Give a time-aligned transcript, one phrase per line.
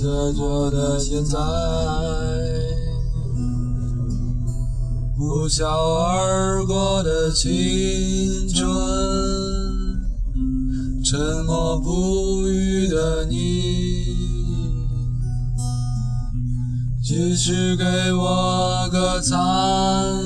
[0.00, 1.36] 正悄悄坐的现在，
[5.16, 8.64] 呼啸而过的青春，
[11.04, 14.04] 沉默不语的你。
[17.02, 20.16] 继续给我个灿烂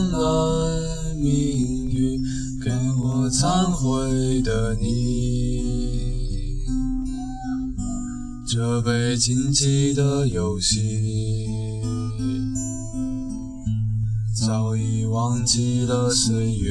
[1.16, 2.22] 命运，
[2.62, 2.70] 给
[3.02, 5.61] 我忏悔的你。
[8.54, 11.48] 这被禁忌的游戏，
[14.34, 16.70] 早已忘记了岁月。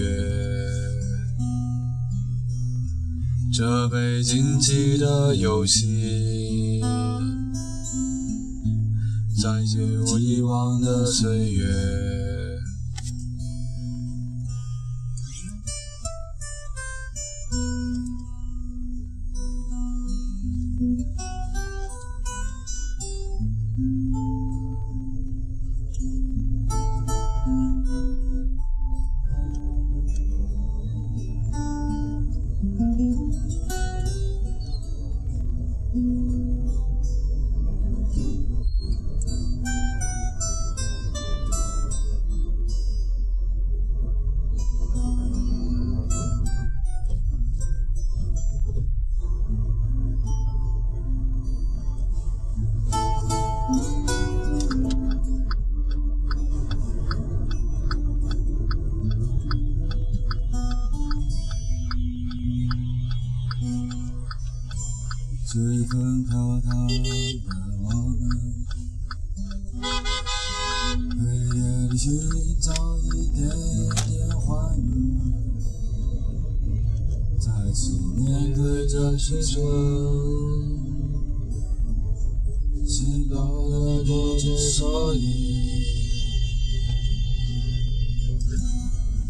[3.51, 6.81] 这被禁忌的游戏。
[9.41, 12.20] 再见我遗忘的岁月。
[65.51, 66.93] 随风飘荡的
[67.81, 68.17] 我们，
[71.19, 71.19] 黑
[71.57, 72.07] 夜里寻
[72.61, 73.49] 找一点
[74.07, 74.87] 点欢愉，
[77.37, 79.61] 再次面对这青春，
[82.87, 85.83] 知道了不知所以，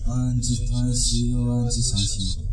[0.06, 2.46] 万只叹息，万只伤心。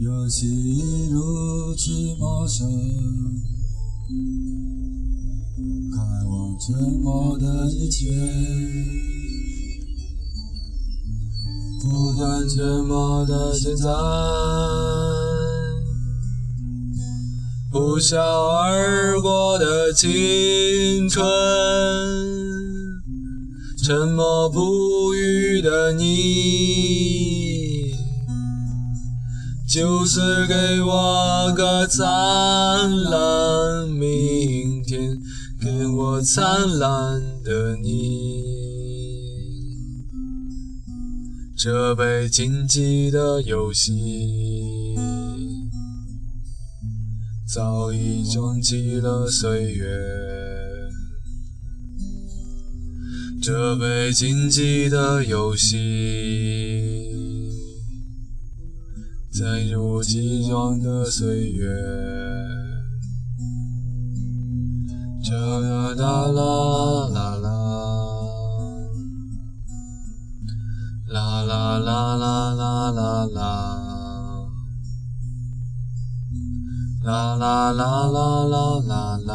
[0.00, 1.90] 游戏已如此
[2.20, 2.64] 陌生，
[5.92, 5.98] 看
[6.30, 8.06] 望沉默的一切，
[11.82, 13.90] 不断沉默的现在，
[17.72, 21.26] 呼啸而过的青春，
[23.82, 27.15] 沉默不语的你。
[29.76, 32.02] 就是给我个灿
[33.10, 35.18] 烂明天，
[35.60, 38.42] 给我灿烂的你。
[41.58, 44.96] 这被禁忌的游戏，
[47.46, 49.86] 早已终结了岁月。
[53.42, 56.65] 这被禁忌的游戏。
[59.38, 61.66] 在如激壮的岁月，
[65.30, 67.50] 啦啦啦啦啦，
[71.12, 73.36] 啦啦啦啦啦啦啦，
[77.04, 78.16] 啦啦啦啦
[78.46, 79.32] 啦啦啦，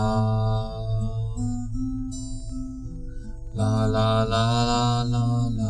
[3.53, 5.19] 啦啦啦啦啦啦
[5.57, 5.60] 啦。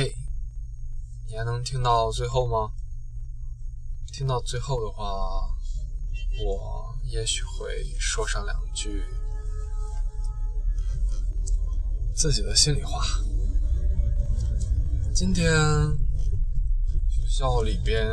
[0.00, 0.16] 嘿，
[1.28, 2.72] 你还能听到最后吗？
[4.10, 5.04] 听到最后的话，
[6.42, 9.04] 我也许会说上两句
[12.14, 13.04] 自己的心里话。
[15.14, 15.52] 今天
[17.10, 18.08] 学校里边，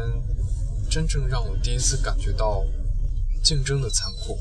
[0.91, 2.65] 真正让我第一次感觉到
[3.41, 4.37] 竞争的残酷。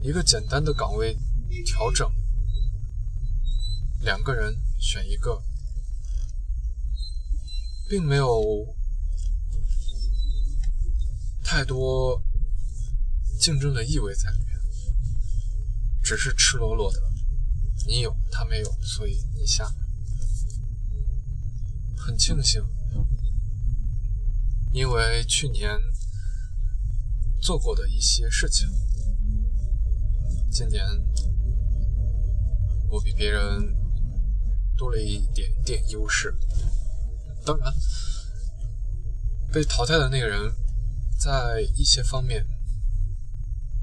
[0.00, 1.18] 一个简单的岗位
[1.66, 2.10] 调整。
[4.02, 5.42] 两个人选一个，
[7.88, 8.74] 并没有
[11.44, 12.22] 太多
[13.38, 14.58] 竞争的意味在里面，
[16.02, 16.98] 只是赤裸裸的，
[17.86, 19.72] 你有他没有，所以你下。
[21.96, 22.64] 很庆幸，
[24.72, 25.78] 因为去年
[27.42, 28.66] 做过的一些事情，
[30.50, 30.82] 今年
[32.88, 33.76] 我比别人
[34.80, 36.34] 多了一点点优势。
[37.44, 37.70] 当然，
[39.52, 40.50] 被淘汰的那个人
[41.18, 42.46] 在一些方面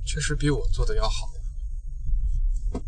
[0.04, 1.30] 确实比我做的要好，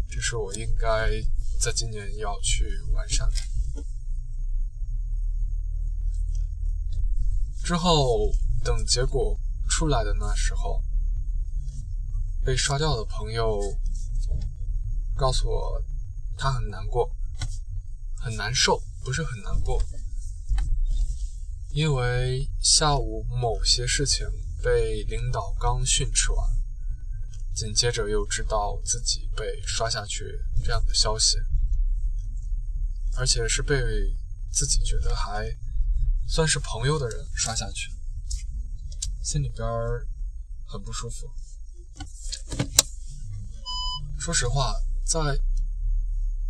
[0.09, 1.21] 这是我应该
[1.59, 3.83] 在今年要去完善的。
[7.63, 8.33] 之后，
[8.63, 9.39] 等结果
[9.69, 10.81] 出来的那时候，
[12.44, 13.61] 被刷掉的朋友
[15.15, 15.83] 告诉我，
[16.35, 17.15] 他很难过，
[18.30, 19.81] 很难受，不是很难过，
[21.72, 24.24] 因为下午某些事情
[24.62, 26.48] 被领导刚训斥完，
[27.56, 30.24] 紧接着又知道自己被刷下去
[30.64, 31.38] 这样的消息，
[33.18, 33.76] 而且是被
[34.52, 35.50] 自己觉得还。
[36.28, 37.90] 算是朋友的人刷下去，
[39.24, 39.68] 心里边
[40.68, 41.28] 很不舒服。
[44.20, 45.20] 说实话，在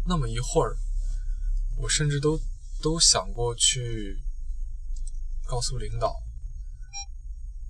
[0.05, 0.77] 那么一会儿，
[1.79, 2.39] 我甚至都
[2.81, 4.21] 都想过去
[5.45, 6.13] 告诉领导，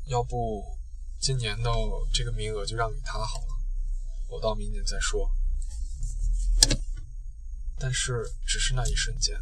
[0.07, 0.77] 要不
[1.21, 1.71] 今年的
[2.13, 3.61] 这个名额就让给他好了，
[4.27, 5.29] 我到明年再说。
[7.77, 9.39] 但是，只是那一瞬间。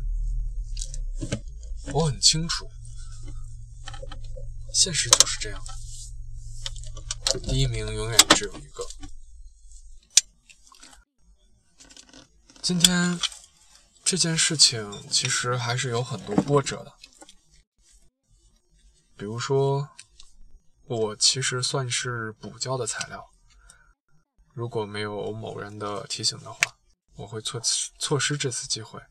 [1.94, 2.70] 我很清楚，
[4.74, 7.40] 现实就是这样的。
[7.40, 8.86] 第一名永远只有一个。
[12.62, 13.18] 今天
[14.10, 16.94] 这件事情其实还是有很多波折的，
[19.18, 19.90] 比如说，
[20.86, 23.30] 我其实算是补交的材料，
[24.54, 26.78] 如果没有某人的提醒的话，
[27.18, 27.60] 我会错
[28.00, 29.02] 错失这次机会。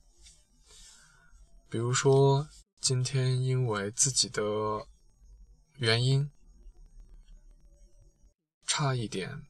[1.68, 2.48] 比如说。
[2.78, 4.42] 今天因为自己的
[5.78, 6.30] 原因
[8.64, 9.44] 差一点，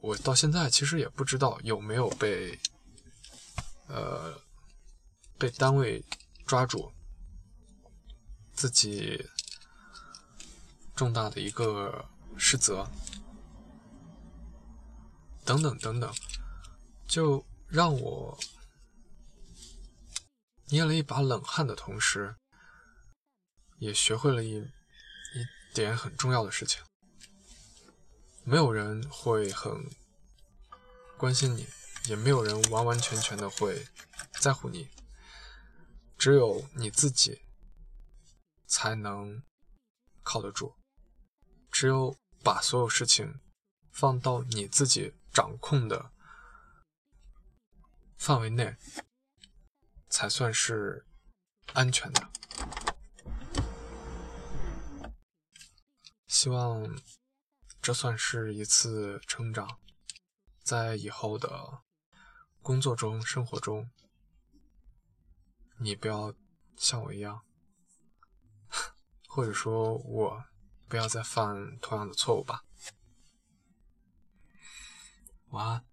[0.00, 2.58] 我到现在其实也不知道有没有被
[3.86, 4.38] 呃
[5.38, 6.04] 被单位
[6.46, 6.92] 抓住，
[8.52, 9.28] 自己
[10.94, 12.88] 重大的一个失责，
[15.44, 16.14] 等等等等，
[17.06, 18.38] 就让我
[20.66, 22.36] 捏了一把冷汗的同时。
[23.78, 26.82] 也学会了一一点很重要的事情：
[28.42, 29.90] 没有人会很
[31.18, 31.68] 关心你，
[32.06, 33.86] 也没有人完完全全的会
[34.40, 34.88] 在乎你，
[36.26, 37.42] 只有你自己
[38.66, 39.44] 才能
[40.24, 40.74] 靠得住。
[41.70, 43.38] 只有把所有事情
[43.92, 46.10] 放到你自己掌控的
[48.16, 48.76] 范围内，
[50.08, 51.06] 才算是
[51.74, 52.28] 安全的。
[56.26, 57.00] 希望
[57.80, 59.78] 这算是一次成长，
[60.64, 61.84] 在以后的
[62.62, 63.88] 工作中、生活中，
[65.78, 66.34] 你不要
[66.76, 67.42] 像我一样，
[69.28, 70.44] 或者说我
[70.88, 72.64] 不要再犯同样的错误吧。
[75.50, 75.84] 晚安。